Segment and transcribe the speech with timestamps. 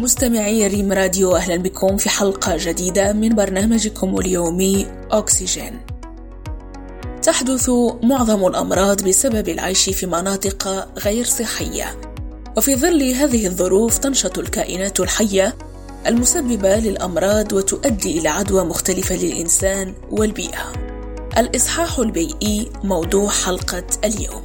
[0.00, 5.80] مستمعي ريم راديو أهلا بكم في حلقة جديدة من برنامجكم اليومي أكسجين.
[7.22, 7.70] تحدث
[8.02, 12.00] معظم الأمراض بسبب العيش في مناطق غير صحية.
[12.56, 15.56] وفي ظل هذه الظروف تنشط الكائنات الحية
[16.06, 20.72] المسببة للأمراض وتؤدي إلى عدوى مختلفة للإنسان والبيئة.
[21.38, 24.44] الإصحاح البيئي موضوع حلقة اليوم.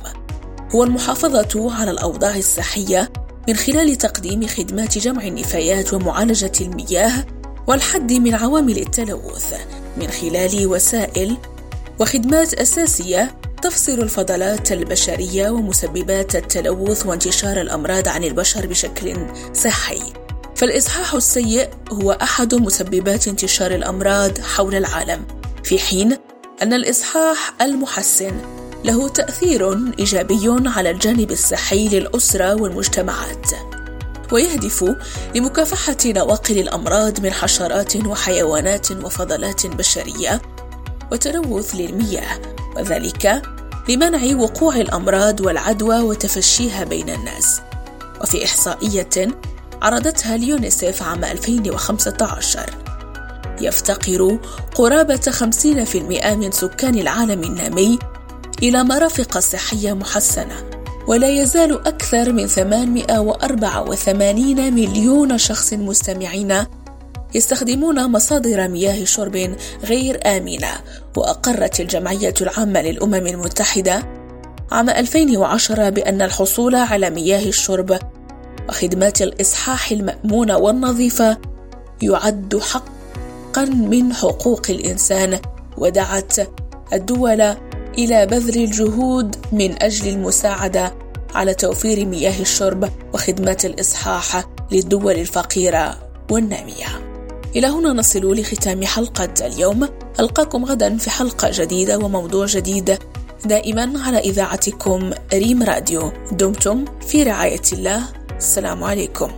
[0.76, 3.10] هو المحافظة على الأوضاع الصحية
[3.48, 7.26] من خلال تقديم خدمات جمع النفايات ومعالجة المياه
[7.68, 9.54] والحد من عوامل التلوث
[9.98, 11.38] من خلال وسائل
[12.00, 19.18] وخدمات أساسية تفصل الفضلات البشرية ومسببات التلوث وانتشار الأمراض عن البشر بشكل
[19.54, 20.02] صحي.
[20.56, 25.26] فالإصحاح السيء هو أحد مسببات انتشار الأمراض حول العالم،
[25.64, 26.18] في حين
[26.62, 28.32] أن الإصحاح المحسن
[28.86, 33.52] له تأثير إيجابي على الجانب الصحي للأسرة والمجتمعات.
[34.32, 34.96] ويهدف
[35.36, 40.42] لمكافحة نواقل الأمراض من حشرات وحيوانات وفضلات بشرية
[41.12, 42.42] وتلوث للمياه
[42.76, 43.42] وذلك
[43.90, 47.62] لمنع وقوع الأمراض والعدوى وتفشيها بين الناس
[48.22, 49.28] وفي إحصائية
[49.82, 52.70] عرضتها اليونيسيف عام 2015
[53.62, 54.40] يفتقر
[54.76, 55.96] قرابة 50%
[56.36, 58.00] من سكان العالم النامي
[58.64, 60.56] إلى مرافق صحية محسنة
[61.08, 66.66] ولا يزال أكثر من 884 مليون شخص مستمعين
[67.36, 70.72] يستخدمون مصادر مياه شرب غير آمنة
[71.18, 74.04] وأقرت الجمعية العامة للأمم المتحدة
[74.72, 78.00] عام 2010 بأن الحصول على مياه الشرب
[78.70, 81.38] وخدمات الإصحاح المأمونة والنظيفة
[82.02, 85.40] يعد حقا من حقوق الإنسان
[85.78, 86.34] ودعت
[86.94, 87.56] الدول
[87.98, 90.94] إلى بذل الجهود من أجل المساعدة
[91.36, 96.86] على توفير مياه الشرب وخدمات الإصحاح للدول الفقيرة والنامية.
[97.56, 99.90] إلى هنا نصل لختام حلقة اليوم.
[100.20, 102.98] ألقاكم غدا في حلقة جديدة وموضوع جديد.
[103.46, 106.12] دائما على إذاعتكم ريم راديو.
[106.32, 108.04] دمتم في رعاية الله.
[108.38, 109.32] السلام عليكم.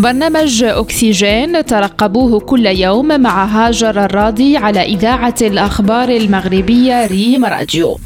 [0.00, 7.98] برنامج أكسجين ترقبوه كل يوم مع هاجر الراضي على إذاعة الأخبار المغربية ريم راديو.